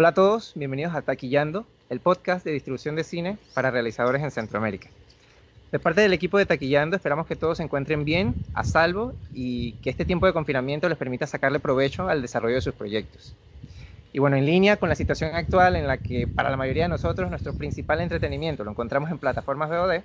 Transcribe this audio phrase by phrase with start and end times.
[0.00, 4.30] Hola a todos, bienvenidos a Taquillando, el podcast de distribución de cine para realizadores en
[4.30, 4.88] Centroamérica.
[5.72, 9.72] De parte del equipo de Taquillando esperamos que todos se encuentren bien, a salvo y
[9.82, 13.34] que este tiempo de confinamiento les permita sacarle provecho al desarrollo de sus proyectos.
[14.12, 16.90] Y bueno, en línea con la situación actual en la que para la mayoría de
[16.90, 20.02] nosotros nuestro principal entretenimiento lo encontramos en plataformas VOD,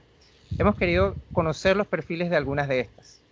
[0.57, 3.22] hemos querido conocer los perfiles de algunas de estas.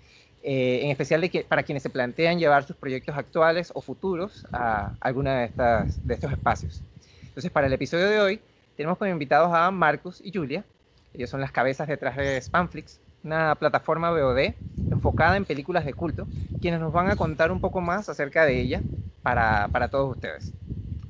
[0.43, 5.39] Eh, en especial para quienes se plantean llevar sus proyectos actuales o futuros a alguna
[5.39, 6.81] de, estas, de estos espacios.
[7.27, 8.41] Entonces, para el episodio de hoy,
[8.75, 10.66] tenemos como invitados a Marcus y Julia.
[11.13, 14.55] Ellos son las cabezas detrás de Spamflix, una plataforma VOD
[14.89, 16.27] enfocada en películas de culto,
[16.59, 18.81] quienes nos van a contar un poco más acerca de ella
[19.21, 20.55] para, para todos ustedes.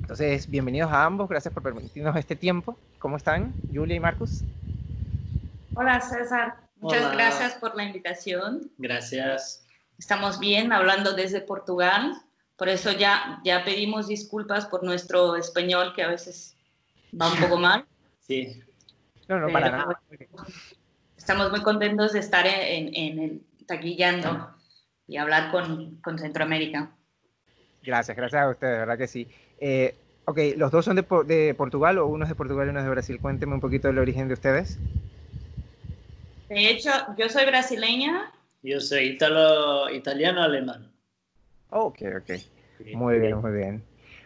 [0.02, 2.78] Entonces, bienvenidos a ambos, gracias por permitirnos este tiempo.
[3.00, 4.44] ¿Cómo están, Julia y Marcus?
[5.74, 6.71] Hola, César.
[6.82, 8.72] Muchas gracias por la invitación.
[8.80, 9.64] Gracias.
[10.00, 12.20] Estamos bien hablando desde Portugal,
[12.58, 16.58] por eso ya, ya pedimos disculpas por nuestro español que a veces
[17.20, 17.86] va un poco mal.
[18.22, 18.64] Sí.
[19.28, 20.02] No, no, para nada.
[21.18, 24.56] Estamos muy contentos de estar en, en, el taquillando
[25.06, 26.92] y hablar con, con, Centroamérica.
[27.84, 29.28] Gracias, gracias a ustedes, verdad que sí.
[29.60, 29.96] Eh,
[30.26, 32.86] ok, ¿los dos son de, de Portugal o uno es de Portugal y uno es
[32.86, 33.20] de Brasil?
[33.20, 34.78] Cuénteme un poquito del origen de ustedes.
[36.52, 38.30] De hecho, yo soy brasileña.
[38.62, 40.92] Yo soy italo, italiano alemán.
[41.70, 42.32] Ok, ok.
[42.94, 43.82] Muy bien, muy bien.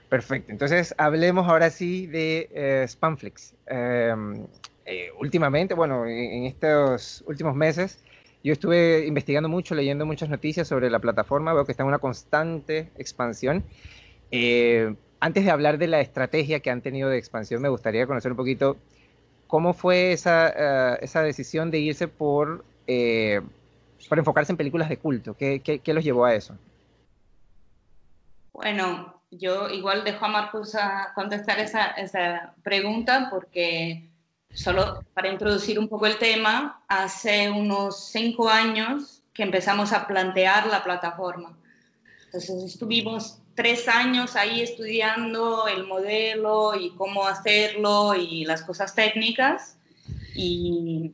[0.09, 0.51] Perfecto.
[0.51, 3.53] Entonces, hablemos ahora sí de eh, Spamflix.
[3.67, 4.47] Em,
[4.87, 8.03] eh, últimamente, bueno, en, estos últimos meses,
[8.43, 11.53] yo estuve investigando mucho, leyendo muchas noticias sobre la plataforma.
[11.53, 13.63] Veo que está en una constante expansión.
[14.31, 18.31] Eh, antes de hablar de la estrategia que han tenido de expansión, me gustaría conocer
[18.31, 18.77] un poquito
[19.47, 23.41] ¿Cómo fue esa, eh, esa decisión de irse por, eh,
[24.09, 25.35] por enfocarse en películas de culto?
[25.35, 26.57] ¿Qué, qué, los llevó a eso?
[28.53, 34.09] Bueno, yo igual dejo a Marcus a contestar esa, esa pregunta porque
[34.55, 40.67] solo para introducir un poco el tema, hace unos cinco años que empezamos a plantear
[40.67, 41.57] la plataforma.
[42.25, 49.77] Entonces estuvimos tres años ahí estudiando el modelo y cómo hacerlo y las cosas técnicas.
[50.35, 51.13] Y,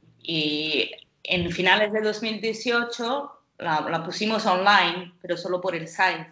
[1.24, 6.32] en finales de 2018 la, pusimos online, pero solo por el site.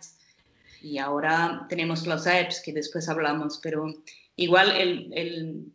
[0.82, 3.94] Y ahora tenemos los apps que después hablamos, pero
[4.36, 5.66] igual el, el,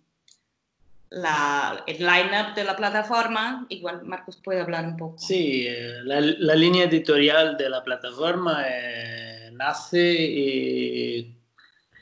[1.14, 5.18] la, el line-up de la plataforma, igual Marcos puede hablar un poco.
[5.18, 11.36] Sí, eh, la, la línea editorial de la plataforma es nace eh,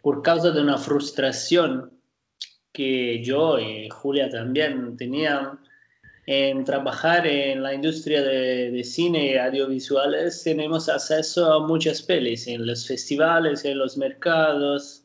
[0.02, 1.92] por causa de una frustración
[2.72, 5.60] que yo y Julia también tenían
[6.26, 10.42] en trabajar en la industria de, cine y audiovisuales.
[10.42, 15.01] Tenemos acceso a muchas pelis en los festivales, en los mercados,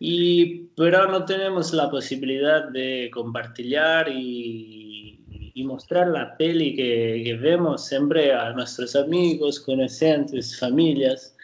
[0.00, 3.76] y, pero no tenemos la posibilidad de compartir
[4.14, 11.36] y, y mostrar la peli que, que, vemos siempre a nuestros amigos, conocidos, familias.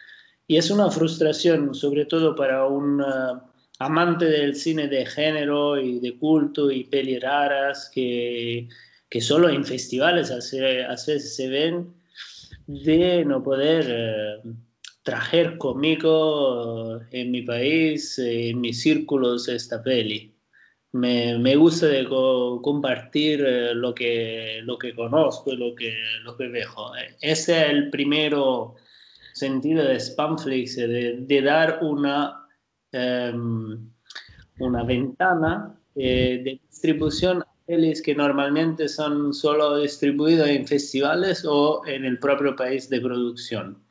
[0.47, 3.41] Y es una frustración, sobre todo para un uh,
[3.79, 8.69] amante del cine de género y de culto y peli raras que,
[9.09, 11.93] que solo en festivales a veces se ven,
[12.67, 14.49] de no poder uh,
[15.05, 20.33] traer conmigo en mi país, en mis círculos, esta peli.
[20.93, 25.93] Me, me gusta compartir uh, lo, que, lo que conozco y lo que,
[26.23, 26.91] lo que veo.
[27.21, 28.75] Ese es el primero
[29.33, 32.47] sentido de Spamflix, de, de dar una,
[32.91, 33.87] em,
[34.57, 41.85] una ventana eh, de distribución a pelis que normalmente son solo distribuidas en festivales o
[41.85, 43.84] en el propio país de producción.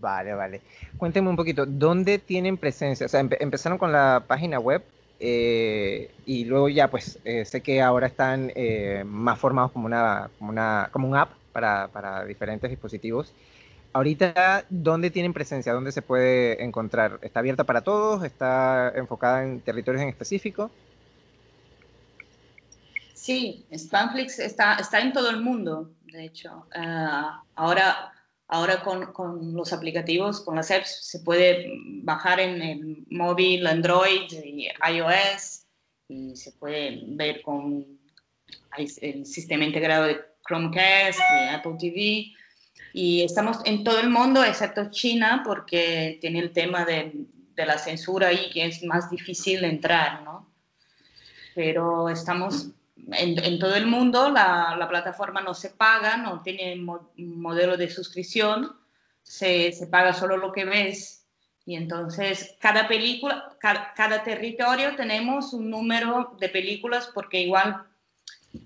[0.00, 0.60] Vale, vale.
[0.96, 3.06] Cuéntenme un poquito, ¿dónde tienen presencia?
[3.06, 4.82] O sea, empezaron con la página web
[5.18, 8.52] eh, y luego ya, pues, eh, sé que ahora están
[9.04, 13.32] más formados como una, como una, como un app para, para diferentes dispositivos.
[13.92, 15.72] Ahorita, ¿dónde tienen presencia?
[15.72, 17.18] ¿Dónde se puede encontrar?
[17.22, 18.22] ¿Está abierta para todos?
[18.22, 20.70] ¿Está enfocada en territorios en específico?
[23.14, 26.66] Sí, Spamflix está, está en todo el mundo, de hecho.
[26.74, 28.12] Uh, ahora
[28.50, 34.30] ahora con, con, los aplicativos, con las apps, se puede bajar en el móvil, Android
[34.44, 35.66] y iOS
[36.08, 37.86] y se puede ver con
[38.76, 41.20] el sistema integrado de Chromecast,
[41.52, 42.32] Apple TV.
[42.92, 47.12] Y estamos en todo el mundo, excepto China, porque tiene el tema de,
[47.54, 50.52] de la censura ahí, que es más difícil de entrar, ¿no?
[51.54, 52.70] Pero estamos
[53.12, 56.76] en, en todo el mundo, la, la, plataforma no se paga, no tiene
[57.16, 58.76] modelo de suscripción,
[59.22, 61.26] se, se, paga solo lo que ves.
[61.66, 67.84] Y entonces cada película, cada, territorio tenemos un número de películas porque igual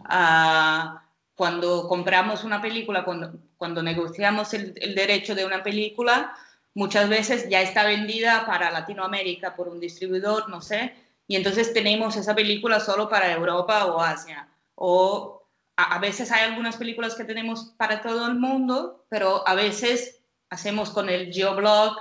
[0.04, 1.02] ah,
[1.34, 6.34] cuando compramos una película, cuando, cuando negociamos el, el, derecho de una película,
[6.74, 10.94] muchas veces ya está vendida para Latinoamérica por un distribuidor, no sé,
[11.26, 14.48] y entonces tenemos esa película solo para Europa o Asia.
[14.74, 20.22] O a, veces hay algunas películas que tenemos para todo el mundo, pero a veces
[20.50, 21.96] hacemos con el geoblog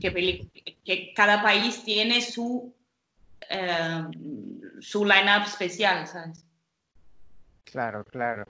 [0.00, 0.48] que,
[0.84, 2.74] que cada país tiene su,
[3.50, 4.04] eh,
[4.80, 6.44] su line-up especial, ¿sabes?
[7.64, 8.44] Claro, claro.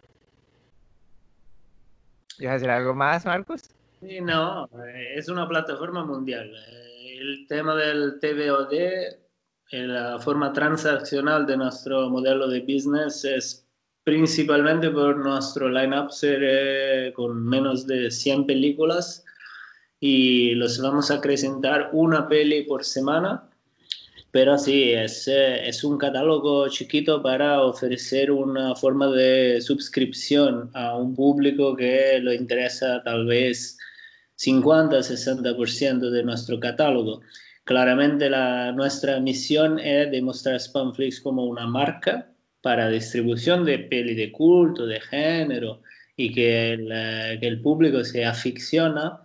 [2.37, 3.71] ¿Quieres decir algo más, Marcos?
[4.01, 6.53] No, eh, es una plataforma mundial.
[6.55, 9.26] Eh, el tema del TVOD,
[9.73, 13.67] la forma transaccional de nuestro modelo de business es
[14.05, 19.25] principalmente por nuestro line-up ser con menos de 100 películas
[19.99, 23.51] y los vamos a presentar una peli por semana,
[24.31, 30.97] pero sí, es, eh, es un catálogo chiquito para ofrecer una forma de suscripción a
[30.97, 33.79] un público que lo interesa tal vez
[34.39, 37.23] 50-60% de nuestro catálogo.
[37.67, 42.31] Claramente la, nuestra misión es demostrar Spamflix como una marca
[42.61, 45.83] para distribución de peli de culto, de género,
[46.17, 49.21] y que el, eh, que el público se aficiona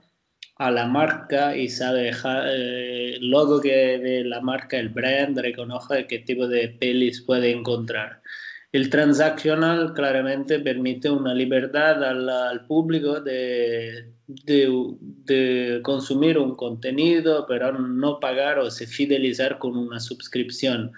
[0.56, 6.08] a la marca y sabe dejar eh, luego que de la marca, el brand, reconoce
[6.08, 8.24] qué tipo de pelis puede encontrar.
[8.72, 14.96] El transaccional claramente permite una libertad al, al público de, de,
[15.26, 20.94] de, consumir un contenido, pero no pagar o se fidelizar con una suscripción.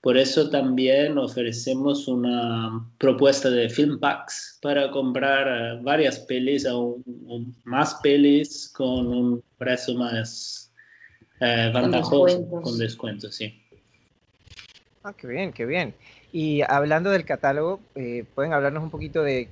[0.00, 6.98] Por eso también ofrecemos una propuesta de film packs para comprar eh, varias pelis o
[7.64, 10.72] más pelis con un precio más
[11.40, 13.52] eh, ventajoso, con descuento, sí.
[15.02, 15.92] Ah, qué bien, qué bien.
[16.38, 19.48] Y hablando del catálogo, eh, ¿pueden hablarnos un poquito de,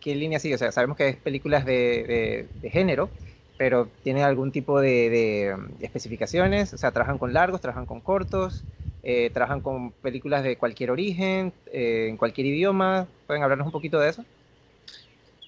[0.00, 0.54] qué línea sigue?
[0.54, 3.10] O sea, sabemos que es películas de, género,
[3.58, 6.74] pero ¿tiene algún tipo de, especificaciones?
[6.74, 8.62] O sea, ¿trabajan con largos, trabajan con cortos?
[9.02, 13.08] Eh, trabajan con películas de cualquier origen, eh, en cualquier idioma.
[13.26, 14.24] ¿Pueden hablarnos un poquito de eso?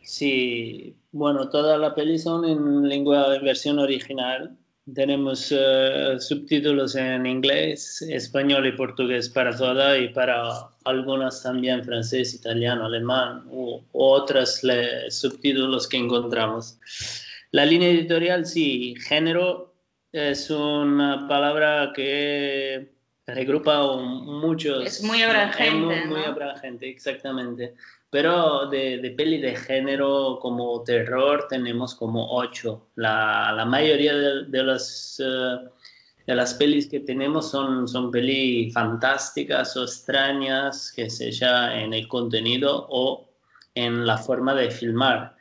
[0.03, 4.59] Sí, bueno, todas las pelis son en lengua en versión original.
[4.93, 10.43] Tenemos uh, subtítulos en inglés, español y portugués para todas y para
[10.85, 14.61] algunas también francés, italiano, alemán u otros
[15.09, 16.79] subtítulos que encontramos.
[17.53, 19.75] La línea editorial, sí, género
[20.13, 22.93] es una palabra que
[23.27, 24.85] regrupa muchos...
[24.85, 25.99] Es muy abrangente.
[25.99, 26.25] Es muy, muy
[26.83, 27.75] exactamente.
[28.14, 32.87] Pero de, de, peli de género como terror tenemos como ocho.
[32.94, 35.56] La, la mayoría de, de las, eh,
[36.25, 42.06] de las pelis que tenemos son, son pelis fantásticas o extrañas, que sea en el
[42.06, 43.28] contenido o
[43.75, 45.34] en la forma de filmar.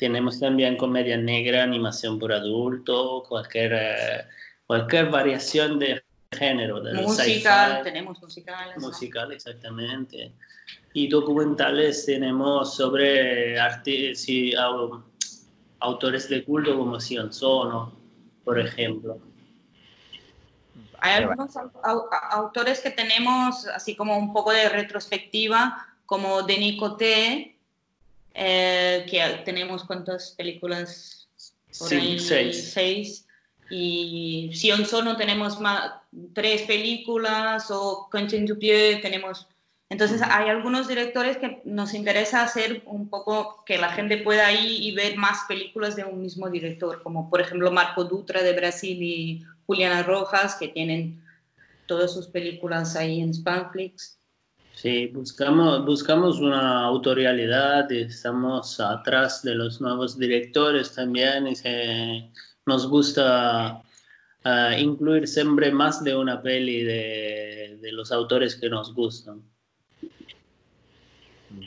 [0.00, 4.24] Tenemos también comedia negra, animación por adulto, cualquier, eh,
[4.66, 6.02] cualquier variación de
[6.36, 6.80] género.
[6.80, 8.76] Del musical, tenemos musicales.
[8.78, 10.32] Musical, exactamente.
[10.92, 13.58] Y documentales tenemos sobre
[15.80, 17.92] autores de culto como Sion Sono,
[18.44, 19.18] por ejemplo.
[21.00, 21.52] Hay algunos
[22.30, 27.58] autores que tenemos así como un poco de retrospectiva, como Denis Coté,
[28.32, 31.28] eh, que tenemos cuántas películas
[31.78, 32.72] por sí, Seis.
[32.72, 33.25] seis
[33.70, 35.92] y si en solo tenemos más,
[36.34, 39.48] tres películas o Quentin Dupieux tenemos...
[39.88, 44.82] Entonces hay algunos directores que nos interesa hacer un poco que la gente pueda ir
[44.82, 49.00] y ver más películas de un mismo director, como por ejemplo Marco Dutra de Brasil
[49.00, 51.22] y Juliana Rojas, que tienen
[51.86, 54.18] todas sus películas ahí en Spanflix.
[54.74, 62.28] Sí, buscamos, buscamos una autorialidad, estamos atrás de los nuevos directores también y se,
[62.66, 63.82] nos gusta
[64.44, 69.40] uh, incluir siempre más de una peli de, los autores que nos gustan.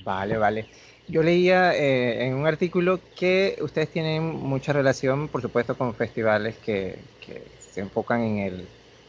[0.04, 0.68] Vale, vale.
[1.08, 6.58] Yo leía eh, en un artículo que ustedes tienen mucha relación, por supuesto, con festivales
[6.58, 8.68] que, que se enfocan en el,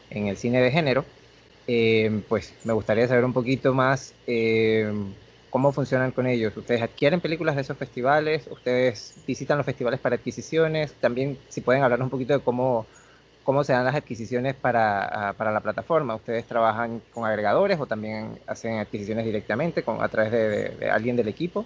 [0.09, 1.05] en el cine de género.
[1.67, 4.91] Eh, pues me gustaría saber un poquito más eh,
[5.51, 6.55] ¿Cómo funcionan con ellos?
[6.55, 8.47] ¿Ustedes adquieren películas de esos festivales?
[8.49, 10.93] ¿Ustedes visitan los festivales para adquisiciones?
[10.93, 12.87] También si pueden hablar un poquito de cómo,
[13.43, 16.15] cómo se dan las adquisiciones para, ah, para la plataforma.
[16.15, 21.27] ¿Ustedes trabajan con agregadores o también hacen adquisiciones directamente con, a través de, alguien del
[21.27, 21.65] equipo?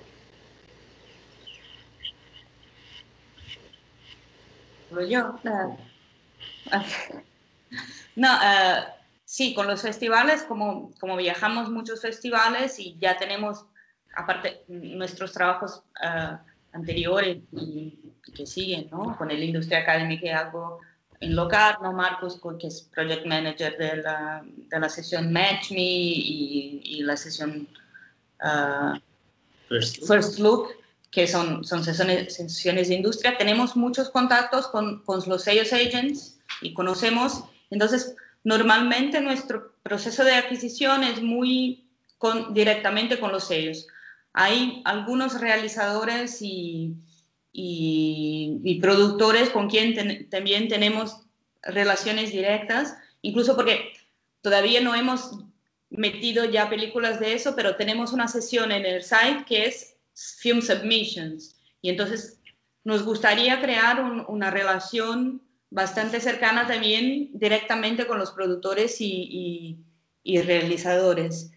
[5.08, 5.40] Yo,
[8.16, 8.84] no, uh,
[9.26, 13.66] sí, con los festivales, como, como viajamos muchos festivales y ya tenemos,
[14.16, 16.38] aparte, nuestros trabajos uh,
[16.74, 18.00] anteriores y,
[18.34, 19.16] que siguen, ¿no?
[19.18, 20.80] Con el Industria Academy que hago
[21.20, 26.82] en Locarno, Marcos, que es Project Manager de la, de la sesión Match Me y,
[26.84, 27.68] y la sesión
[28.42, 28.98] uh,
[29.70, 30.70] First, First, Look,
[31.12, 33.38] que son, son sesiones, sesiones, de industria.
[33.38, 37.46] Tenemos muchos contactos con, con los sellos agents y conocemos.
[37.70, 43.88] Entonces, normalmente nuestro proceso de adquisición es muy con, directamente con los sellos.
[44.38, 46.94] Hay algunos realizadores y,
[47.54, 51.22] y, y productores con quien ten, también tenemos
[51.64, 53.94] relaciones directas, incluso porque
[54.42, 55.40] todavía no hemos
[55.90, 60.62] metido ya películas de eso, pero tenemos una sesión en el site que es Film
[60.62, 61.56] Submissions.
[61.82, 62.42] Y entonces
[62.84, 69.78] nos gustaría crear un, una relación bastante cercana también directamente con los productores y, y,
[70.24, 71.52] y realizadores.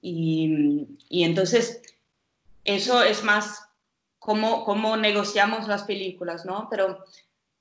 [0.00, 1.82] Y, y, entonces
[2.64, 3.70] eso es más
[4.20, 6.68] cómo, cómo negociamos las películas, ¿no?
[6.70, 7.04] Pero,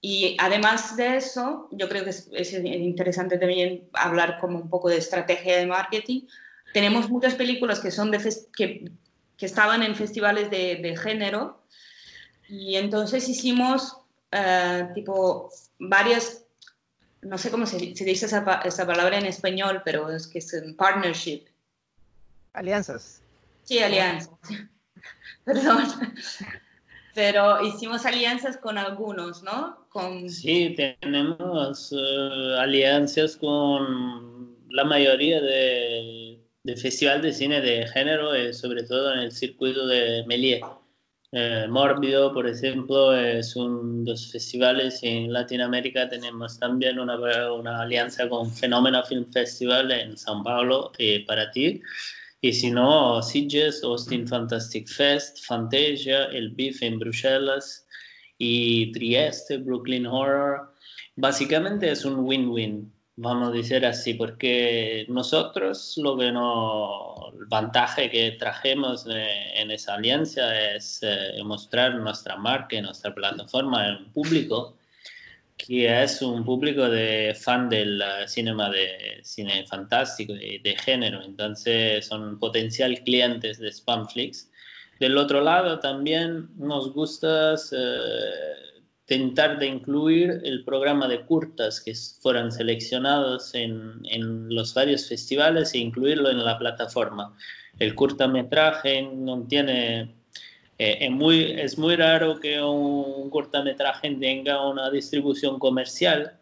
[0.02, 4.90] y además de eso, yo creo que es, es, interesante también hablar como un poco
[4.90, 6.28] de estrategia de marketing.
[6.74, 8.20] Tenemos muchas películas que, son de
[8.56, 8.92] que,
[9.38, 11.64] que estaban en festivales de, de, género
[12.48, 13.98] y entonces hicimos
[14.34, 16.44] uh, tipo varias,
[17.22, 20.54] no sé cómo se, se dice esa, esa, palabra en español, pero es que es
[20.54, 21.46] un partnership.
[22.54, 23.22] Alianzas.
[23.64, 24.30] Sí, alianzas.
[25.50, 25.84] Perdón.
[27.16, 29.88] Pero hicimos alianzas con algunos, ¿no?
[29.90, 30.30] Con...
[30.30, 38.54] Sí, tenemos uh, alianzas con la mayoría de, de festival de cine de género, eh,
[38.54, 40.62] sobre todo en el circuito de Méliès.
[41.32, 45.00] Eh, Mórbido, por ejemplo, es un de los festivales.
[45.02, 47.18] En Latinoamérica tenemos también una,
[47.52, 51.82] una alianza con Fenómeno Film Festival en São Paulo, eh, para ti.
[52.42, 57.86] Y si no, Sitges, Austin Fantastic Fest, Fantasia, El Beef en Bruselas
[58.38, 60.74] y Trieste, Brooklyn Horror.
[61.18, 68.10] Básicamente es un win-win, vamos a decir así, porque nosotros lo que no, el vantaje
[68.10, 74.79] que trajemos en esa alianza es eh, mostrar nuestra marca nuestra plataforma al público
[75.60, 82.06] que es un público de fan del cinema de cine fantástico y de, género, entonces
[82.06, 84.50] son potencial clientes de Spamflix.
[85.00, 91.94] Del otro lado también nos gusta eh, tentar de incluir el programa de curtas que
[92.22, 97.36] fueran seleccionados en, en los varios festivales e incluirlo en la plataforma.
[97.80, 100.19] El cortometraje no tiene
[100.80, 106.40] eh, es, muy, es muy raro que un cortometraje tenga una distribución comercial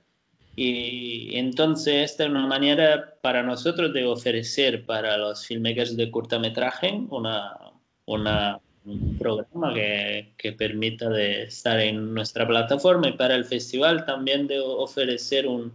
[0.56, 7.02] y entonces esta es una manera para nosotros de ofrecer para los filmmakers de cortometraje
[7.10, 7.58] una,
[8.06, 14.06] una, un programa que, que, permita de estar en nuestra plataforma y para el festival
[14.06, 15.74] también de ofrecer un,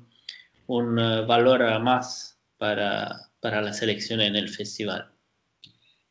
[0.69, 5.12] un eh, valor más para, para la selección en el festival.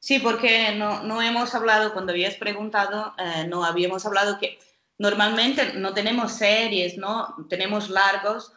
[0.02, 4.58] Sí, porque no, no hemos hablado, cuando habías preguntado, eh, no habíamos hablado que
[4.98, 7.36] normalmente no tenemos series, ¿no?
[7.50, 8.52] Tenemos largos,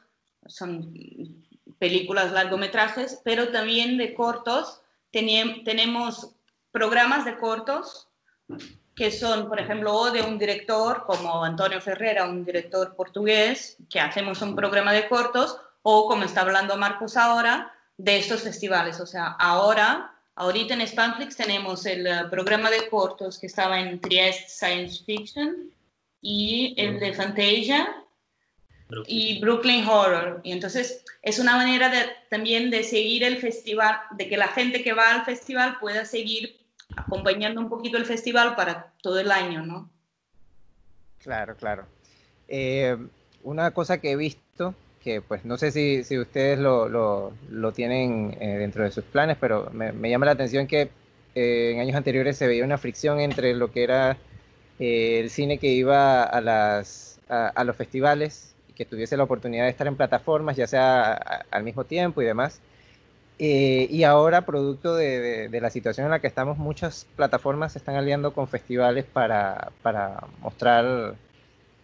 [0.46, 1.44] son
[1.78, 4.80] películas, largometrajes, pero también de cortos.
[5.12, 6.30] tenemos
[6.72, 8.08] programas de cortos
[8.96, 14.00] que son, por ejemplo, o de un director como Antonio Ferrera, un director portugués, que
[14.00, 18.98] hacemos un programa de cortos, o como está hablando Marcos ahora, de estos festivales.
[19.00, 24.00] O sea, ahora Ahorita en Spamflix tenemos el uh, programa de cortos que estaba en
[24.00, 25.70] Trieste Science Fiction
[26.20, 28.02] y el de Fantasia
[28.88, 29.16] Brooklyn.
[29.16, 30.40] y Brooklyn Horror.
[30.42, 34.82] Y entonces es una manera de, también de seguir el festival, de que la gente
[34.82, 36.56] que va al festival pueda seguir
[36.96, 39.90] acompañando un poquito el festival para todo el año, ¿no?
[41.18, 41.86] Claro, claro.
[42.48, 42.96] Eh,
[43.42, 44.74] una cosa que he visto
[45.04, 49.36] que pues no sé si, si ustedes lo, lo, tienen eh, dentro de sus planes,
[49.38, 50.88] pero me, llama la atención que
[51.34, 54.16] eh, en años anteriores se veía una fricción entre lo que era
[54.78, 59.64] eh, el cine que iba a, las, a, los festivales y que tuviese la oportunidad
[59.64, 61.12] de estar en plataformas, ya sea
[61.50, 62.60] al mismo tiempo y demás.
[63.36, 67.78] Y ahora, producto de, de, de, la situación en la que estamos, muchas plataformas se
[67.78, 71.16] están aliando con festivales para, para mostrar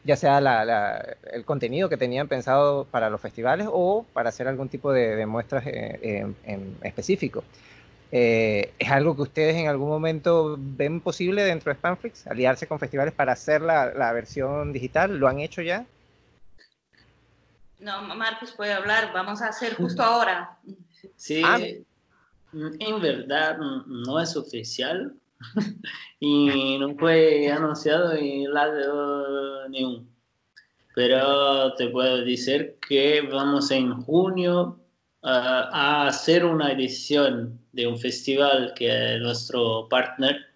[0.04, 4.48] ya sea la, la, el contenido que tenían pensado para los festivales o para hacer
[4.48, 7.44] algún tipo de, de muestras en, en, específico.
[8.12, 12.26] Eh, ¿Es algo que ustedes en algún momento ven posible dentro de Spamflix?
[12.26, 15.16] ¿Aliarse con festivales para hacer la, la versión digital?
[15.16, 15.86] ¿Lo han hecho ya?
[17.78, 20.58] No, Marcos puede hablar, vamos a hacer justo ahora.
[21.16, 21.58] Sí, ah.
[22.52, 25.14] en verdad no es oficial
[26.20, 30.10] y no fue anunciado en lado ni un.
[30.94, 34.80] Pero te puedo decir que vamos en junio
[35.22, 40.46] a hacer una edición de un festival que es nuestro partner,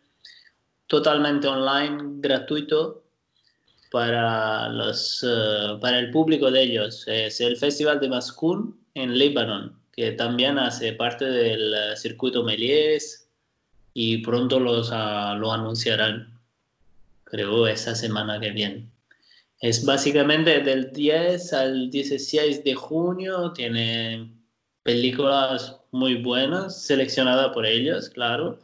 [0.87, 3.05] totalmente online, gratuito,
[3.95, 7.05] para, los, eh, para el público de ellos.
[7.07, 13.24] Es el Festival de Maskun en Líbano, que también hace parte del eh, circuito Melies
[13.95, 16.41] y pronto los, uh, lo anunciarán,
[17.25, 18.89] creo, esta semana que viene.
[19.61, 24.31] Es básicamente del 10 al 16 de junio, tiene
[24.83, 28.59] películas muy buenas, seleccionadas por ellos, claro.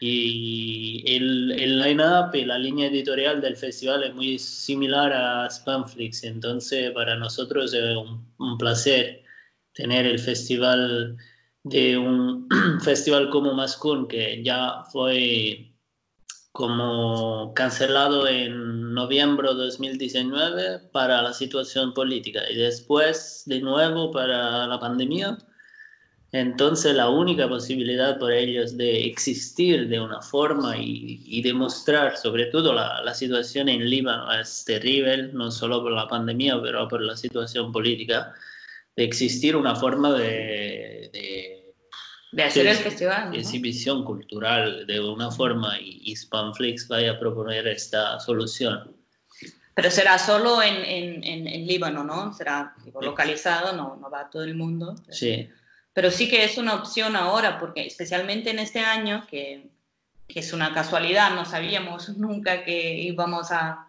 [0.00, 6.24] Y el, el line-up y la línea editorial del festival es muy similar a Spamflix,
[6.24, 9.22] entonces para nosotros es un, un placer
[9.74, 11.18] tener el festival
[11.64, 12.48] de un
[12.82, 15.72] festival como Mascun, que ya fue
[16.52, 24.66] como cancelado en noviembre de 2019 para la situación política y después de nuevo para
[24.66, 25.38] la pandemia
[26.32, 32.72] entonces la única posibilidad para ellos de existir de una forma y, demostrar, sobre todo
[32.72, 37.16] la, la, situación en Líbano es terrible, no solo por la pandemia, pero por la
[37.16, 38.32] situación política,
[38.96, 41.10] de existir una forma de...
[42.32, 43.34] de, hacer el festival.
[43.34, 48.96] Exhibición cultural de una forma y, Spamflix vaya a proponer esta solución.
[49.74, 52.32] Pero será solo en, en, en, Líbano, ¿no?
[52.32, 54.96] Será localizado, no, no va a todo el mundo.
[55.10, 55.48] Sí
[55.92, 59.70] pero sí que es una opción ahora, porque especialmente en este año, que,
[60.28, 63.88] que es una casualidad, no sabíamos nunca que íbamos a,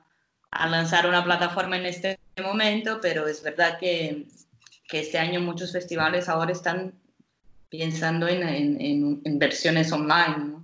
[0.49, 4.25] a, lanzar una plataforma en este momento, pero es verdad que,
[4.91, 6.93] que este año muchos festivales ahora están
[7.69, 10.57] pensando en, en, versiones online.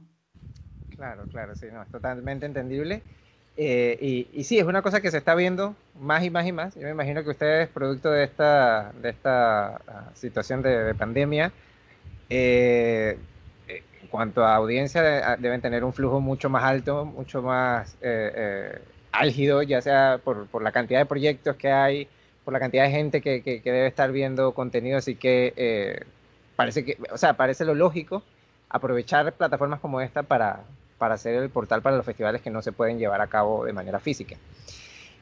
[0.98, 3.02] Claro, claro, sí, no, es totalmente entendible.
[3.56, 6.76] Eh, y, sí, es una cosa que se está viendo más y más y más.
[6.76, 11.54] Yo me imagino que ustedes, producto de esta, de esta ah, situación de, pandemia,
[12.30, 13.18] eh,
[13.70, 17.96] eh, en cuanto a audiencia, deben tener un flujo mucho más alto, mucho más
[19.14, 22.10] álgido, ya sea por, por, la cantidad de proyectos que hay,
[22.48, 24.98] por la cantidad de gente que, debe estar viendo contenido.
[24.98, 26.06] Así que
[26.56, 28.24] parece que, o sea, parece lo lógico
[28.70, 30.62] aprovechar plataformas como esta para,
[30.98, 33.74] para hacer el portal para los festivales que no se pueden llevar a cabo de
[33.74, 34.38] manera física.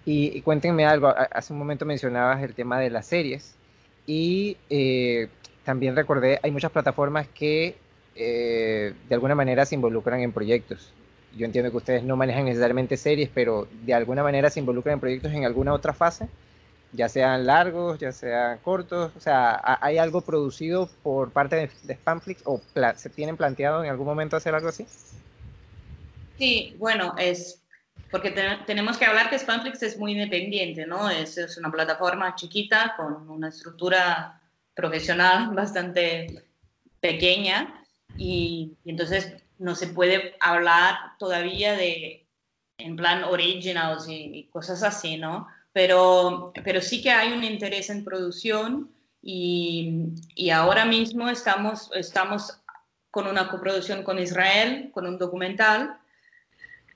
[0.05, 3.55] Y, cuéntenme algo, hace un momento mencionabas el tema de las series
[4.05, 5.27] y eh,
[5.63, 7.75] también recordé, hay muchas plataformas que
[8.13, 10.93] eh, de alguna manera se involucran en proyectos.
[11.35, 14.99] Yo entiendo que ustedes no manejan necesariamente series, pero de alguna manera se involucran en
[14.99, 16.29] proyectos en alguna otra fase,
[16.93, 19.11] ya sean largos, ya sean cortos.
[19.15, 22.61] O sea, ¿hay algo producido por parte de, de Spamflix o
[22.95, 24.85] se tienen planteado en algún momento hacer algo así?
[26.37, 27.61] Sí, bueno, es
[28.11, 28.31] porque
[28.65, 31.09] tenemos que hablar que Spamflix es muy independiente, ¿no?
[31.09, 34.41] Es, es, una plataforma chiquita con una estructura
[34.73, 36.43] profesional bastante
[36.99, 37.83] pequeña
[38.17, 42.25] y, entonces no se puede hablar todavía de
[42.77, 45.47] en plan originals y, cosas así, ¿no?
[45.75, 48.89] Pero, pero sí que hay un interés en producción
[49.21, 52.61] y, y ahora mismo estamos, estamos
[53.11, 55.97] con una coproducción con Israel, con un documental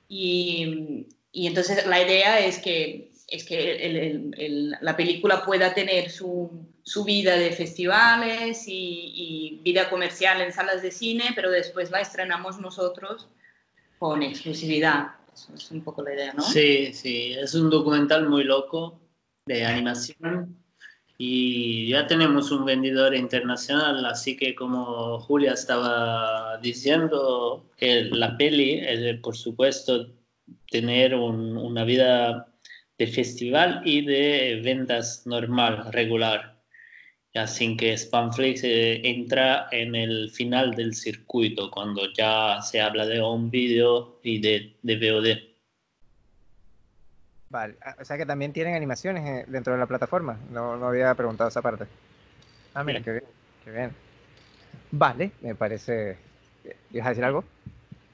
[0.07, 4.31] y, y entonces la idea es que, es que
[4.79, 6.49] la película pueda tener su,
[6.83, 12.59] su vida de festivales y, vida comercial en salas de cine, pero después la estrenamos
[12.59, 13.27] nosotros
[13.97, 15.18] con exclusividad.
[15.53, 16.41] Es un poco la idea, ¿no?
[16.41, 18.99] Sí, sí, es un documental muy loco
[19.45, 20.57] de animación
[21.17, 28.79] y ya tenemos un vendedor internacional, así que como Julia estaba diciendo, que la peli
[28.79, 30.13] es, por supuesto,
[30.71, 32.47] tener una vida
[32.97, 36.58] de festival y de ventas normal, regular.
[37.39, 43.21] Así que Spamflix eh, entra en el final del circuito, cuando ya se habla de
[43.21, 45.49] un video y de, de VOD.
[47.49, 50.37] Vale, ah, o sea que también tienen animaciones eh, dentro de la plataforma.
[50.51, 51.85] No, no había preguntado esa parte.
[52.73, 53.23] Ah, mira, qué bien,
[53.63, 53.91] qué bien.
[54.91, 56.17] Vale, me parece.
[56.91, 57.43] ¿Ibas a decir algo?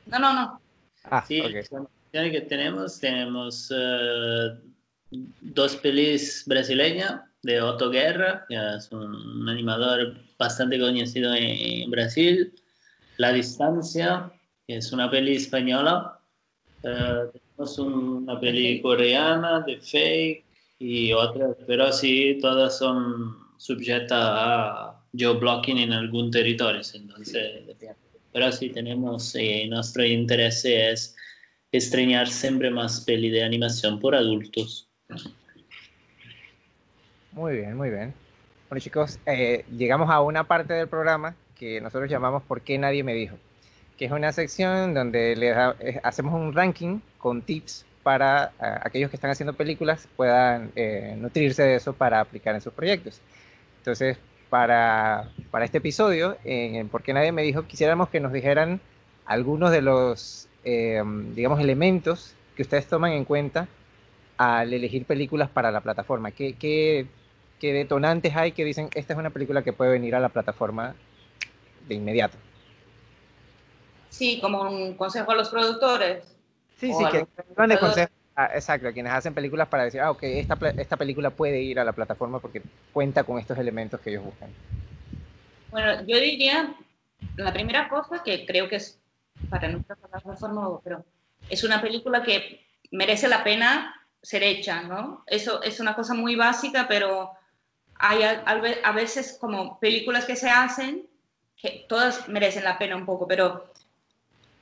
[0.06, 0.62] No, no, no.
[1.04, 1.42] Ah, sí,
[2.12, 4.58] que tenemos, tenemos uh,
[5.42, 12.54] dos pelis brasileñas de Otto Guerra, que es un animador bastante conocido en Brasil.
[13.18, 14.32] La Distancia,
[14.68, 16.20] que es una peli española.
[16.82, 20.44] Uh, tenemos una peli coreana de Fake
[20.80, 27.64] y otras, pero sí, todas son sujetas a geoblocking en algún territorio, entonces
[28.34, 31.16] Pero sí, tenemos, eh, nuestro interés es
[31.72, 34.90] estrenar siempre más peli de animación por adultos.
[37.36, 38.14] Muy bien, muy bien.
[38.70, 43.04] Bueno chicos, eh, llegamos a una parte del programa que nosotros llamamos ¿Por qué nadie
[43.04, 43.36] me dijo?
[43.98, 49.18] Que es una sección donde eh, hacemos un ranking con tips para uh, aquellos que
[49.18, 53.20] están haciendo películas puedan eh, nutrirse de eso para aplicar en sus proyectos.
[53.80, 54.18] Entonces,
[54.50, 57.68] para, para este episodio, en ¿Por qué nadie me dijo?
[57.68, 58.80] Quisiéramos que nos dijeran
[59.26, 61.04] algunos de los, eh,
[61.36, 63.68] digamos, elementos que ustedes toman en cuenta
[64.38, 66.32] al elegir películas para la plataforma.
[66.32, 67.08] ¿Qué, qué
[67.60, 70.96] qué detonantes hay que dicen, esta es una película que puede venir a la plataforma
[71.88, 72.38] de inmediato.
[74.10, 76.24] Sí, como un consejo a los productores.
[76.78, 78.12] Sí, sí, que van de consejo,
[78.54, 81.84] exacto, a quienes hacen películas para decir, ah, ok, esta, esta película puede ir a
[81.84, 84.50] la plataforma porque cuenta con estos elementos que ellos buscan.
[85.72, 86.76] Bueno, yo diría,
[87.38, 89.00] la primera cosa que creo que es
[89.50, 91.04] para nuestra plataforma, pero
[91.50, 95.24] es una película que merece la pena ser hecha, ¿no?
[95.28, 97.32] Eso es una cosa muy básica, pero
[97.98, 101.08] hay a, veces como películas que se hacen,
[101.56, 103.72] que todas merecen la pena un poco, pero,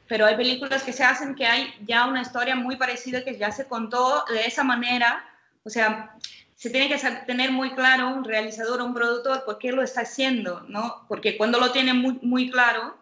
[0.07, 3.51] pero hay películas que se hacen que hay ya una historia muy parecida que ya
[3.51, 5.25] se contó de esa manera,
[5.63, 6.15] o sea,
[6.55, 10.01] se tiene que tener muy claro un realizador o un productor por qué lo está
[10.01, 11.05] haciendo, ¿no?
[11.09, 12.97] Porque cuando lo tiene muy, muy claro,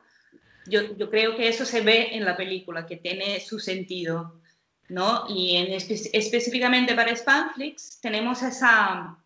[0.65, 4.41] yo, yo creo que eso se ve en la película, que tiene su sentido,
[4.89, 5.25] ¿no?
[5.29, 9.17] Y en específicamente para Spamflix tenemos esa,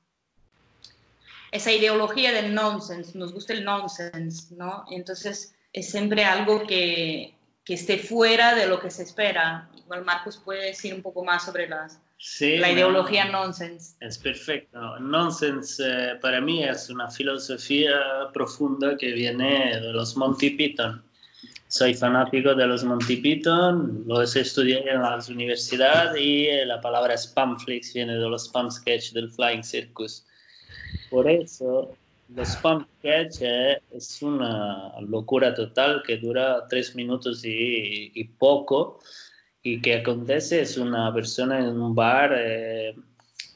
[1.55, 4.85] esa ideología del nonsense, nos gusta el nonsense, ¿no?
[4.91, 9.69] Entonces es siempre algo que, que esté fuera de lo que se espera.
[9.75, 11.99] Igual Marcos puede decir un poco más sobre las,
[12.39, 13.95] la ideología nonsense.
[14.01, 14.99] Es perfecto.
[14.99, 17.99] Nonsense eh, para mí es una filosofía
[18.33, 21.03] profunda que viene de los Monty Python.
[21.67, 27.17] Soy fanático de los Monty Python, los estudié en las universidades y eh, la palabra
[27.17, 30.25] spamflix viene de los spam sketch del Flying Circus.
[31.09, 31.95] Por eso,
[32.33, 33.41] los spam sketch
[33.91, 38.99] es una locura total que dura tres minutos y, poco.
[39.61, 42.93] Y que acontece es una persona en un bar eh,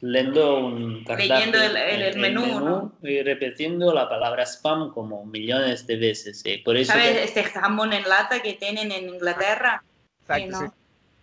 [0.02, 6.44] leyendo un leyendo el, menú, y repitiendo la palabra spam como millones de veces.
[6.64, 9.84] Por eso ¿Sabes este jamón en lata que tienen en Inglaterra?
[10.22, 10.74] Exacto,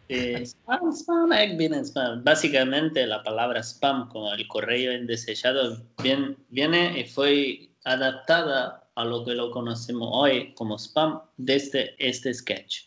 [0.09, 2.23] spam, spam, egg bean spam.
[2.25, 9.25] Básicamente la palabra spam como el correo indesechado bien, viene y fue adaptada a lo
[9.25, 12.85] que lo conocemos hoy como spam desde este sketch.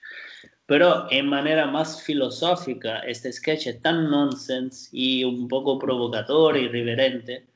[0.66, 7.49] Pero en manera más filosófica, este sketch es tan nonsense y un poco provocador, irreverente,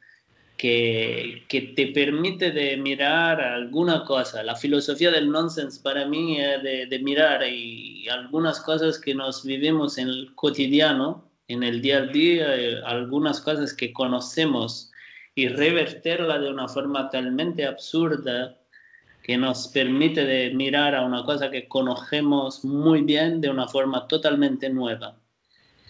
[0.58, 1.44] que,
[1.76, 4.44] te permite de mirar alguna cosa.
[4.44, 9.98] La filosofía del nonsense para mí es de, mirar y algunas cosas que nos vivimos
[9.98, 14.92] en el cotidiano, en el día a día, eh, algunas cosas que conocemos
[15.36, 18.56] y reverterla de una forma talmente absurda
[19.24, 24.08] que nos permite de mirar a una cosa que conocemos muy bien de una forma
[24.08, 25.18] totalmente nueva.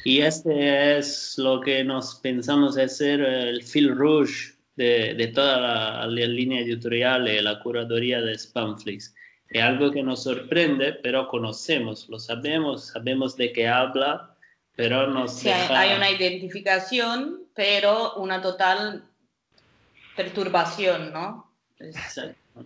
[0.05, 6.07] Y este es lo que nos pensamos hacer el fil rouge de, de toda la,
[6.07, 9.13] la, línea editorial y la curaduría de Spamflix.
[9.49, 14.35] Es algo que nos sorprende, pero conocemos, lo sabemos, sabemos de qué habla,
[14.75, 19.03] pero no sí, hay una identificación, pero una total
[20.15, 21.51] perturbación, ¿no?
[21.77, 22.65] Es, Exacto.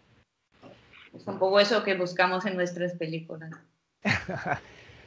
[1.14, 3.52] es un poco eso que buscamos en nuestras películas.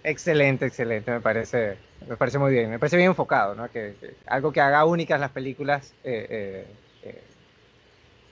[0.05, 3.71] excelente, excelente, me parece, me parece muy bien, me parece bien enfocado, ¿no?
[3.71, 6.67] Que, que algo que haga únicas las películas eh, eh, eh,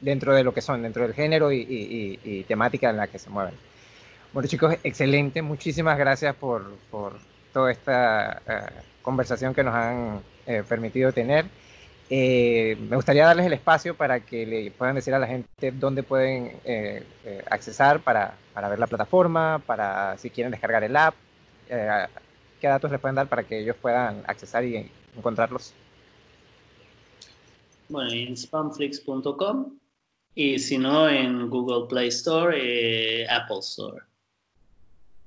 [0.01, 3.55] dentro de lo que son, dentro del género y, temática en la que se mueven.
[4.33, 7.15] Bueno chicos, excelente, muchísimas gracias por, por
[7.53, 8.61] toda esta eh,
[9.03, 11.47] conversación que nos han eh, permitido tener.
[12.11, 16.57] me gustaría darles el espacio para que le puedan decir a la gente dónde pueden
[17.51, 21.15] accesar para, para, ver la plataforma, para si quieren descargar el app,
[22.61, 25.75] qué datos les pueden dar para que ellos puedan accesar y encontrarlos.
[27.89, 29.78] Bueno, en spamflix.com
[30.39, 34.01] y si no en Google Play Store y Apple Store.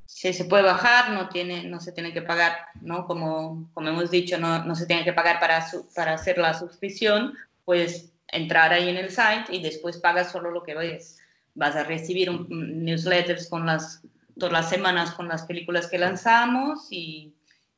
[0.06, 3.06] Sí, se puede bajar, no, tiene, no se tiene que pagar, ¿no?
[3.06, 7.34] Como, como hemos dicho, no, no se tiene que pagar para, para hacer la suscripción,
[7.66, 11.20] puedes entrar ahí en el site y después pagas solo lo que ves.
[11.56, 12.48] Vas a recibir un,
[12.86, 14.02] newsletters con las,
[14.40, 17.34] todas las semanas con las películas que lanzamos y,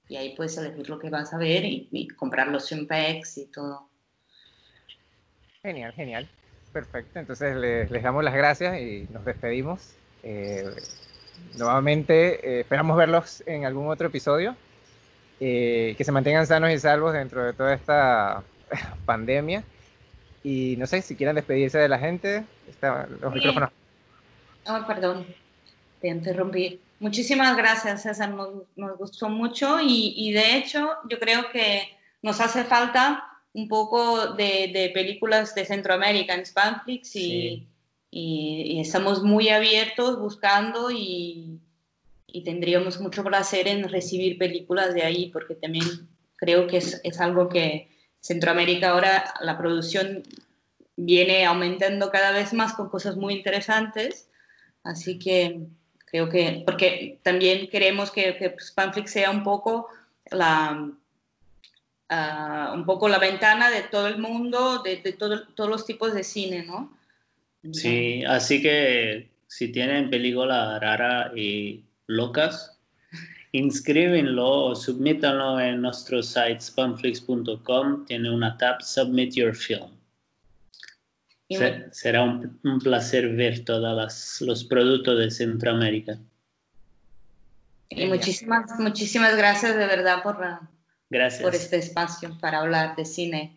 [0.08, 3.90] y ahí puedes elegir lo que vas a ver y, comprar los impacts y todo.
[5.64, 6.30] Genial, genial.
[6.74, 7.20] Perfecto.
[7.20, 9.94] Entonces les, les damos las gracias y nos despedimos.
[10.24, 10.66] Eh,
[11.56, 14.56] nuevamente eh, esperamos verlos en algún otro episodio.
[15.40, 18.44] Eh, que se mantengan sanos y salvos dentro de toda esta
[19.06, 19.64] pandemia.
[20.44, 22.44] Y no sé si quieren despedirse de la gente.
[22.68, 23.70] Está, los micrófonos.
[24.66, 25.28] Oh, perdón,
[26.02, 26.82] te interrumpí.
[27.00, 28.30] Muchísimas gracias, César.
[28.30, 33.68] Nos, nos gustó mucho y, y, de hecho yo creo que nos hace falta un
[33.68, 37.68] poco de, de películas de Centroamérica en Spanflix y,
[38.10, 41.60] y, y, estamos muy abiertos buscando y,
[42.28, 45.86] y, tendríamos mucho placer en recibir películas de ahí porque también
[46.36, 47.90] creo que es, es algo que
[48.20, 50.24] Centroamérica ahora la producción
[50.96, 54.30] viene aumentando cada vez más con cosas muy interesantes.
[54.84, 55.68] Así que
[56.14, 59.88] Creo que, porque también queremos que, que Spanflix sea un poco
[60.30, 60.92] la,
[62.14, 66.14] uh, un poco la ventana de todo el mundo, de, de todo, todos los tipos
[66.14, 66.96] de cine, ¿no?
[67.72, 72.78] Sí, así que si tienen película rara y locas,
[73.52, 78.06] inscríbenlo o submítanlo en nuestro site spanflix.com.
[78.06, 79.92] Tiene una tab Submit Your Film
[81.92, 86.18] será un, un, placer ver todos los productos de Centroamérica.
[87.90, 90.38] Y muchísimas, muchísimas gracias de verdad por,
[91.14, 91.42] gracias.
[91.42, 93.56] por este espacio para hablar de cine.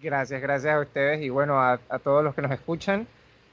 [0.00, 3.06] Gracias, gracias a ustedes y bueno, a, a todos los que nos escuchan.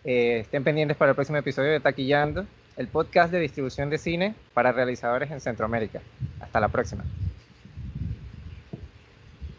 [0.04, 2.45] Eh, estén pendientes para el próximo episodio de Taquillando,
[2.78, 6.02] el podcast de distribución de cine para realizadores en Centroamérica.
[6.39, 7.04] Hasta la próxima.